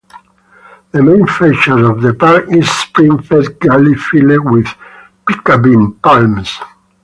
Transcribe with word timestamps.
The 0.93 1.03
main 1.03 1.27
feature 1.27 1.85
of 1.91 2.01
the 2.01 2.15
park 2.15 2.45
is 2.49 2.67
spring-fed 2.71 3.59
gully 3.59 3.93
filled 3.93 4.49
with 4.49 4.65
piccabeen 5.27 5.93
palms. 6.01 6.57